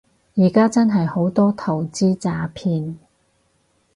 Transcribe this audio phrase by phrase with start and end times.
[0.33, 2.95] 而家真係好多投資詐騙